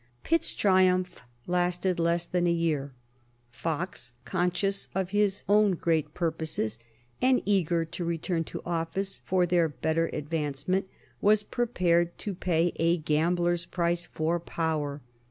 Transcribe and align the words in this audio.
Pitt's 0.23 0.51
triumph 0.55 1.21
lasted 1.45 1.99
less 1.99 2.25
than 2.25 2.47
a 2.47 2.51
year. 2.51 2.95
Fox, 3.51 4.13
conscious 4.25 4.87
of 4.95 5.11
his 5.11 5.43
own 5.47 5.73
great 5.75 6.15
purposes, 6.15 6.79
and 7.21 7.39
eager 7.45 7.85
to 7.85 8.03
return 8.03 8.43
to 8.45 8.63
office 8.65 9.21
for 9.25 9.45
their 9.45 9.69
better 9.69 10.07
advancement, 10.11 10.87
was 11.21 11.43
prepared 11.43 12.17
to 12.17 12.33
pay 12.33 12.73
a 12.77 12.97
gambler's 12.97 13.67
price 13.67 14.07
for 14.07 14.39
power. 14.39 15.01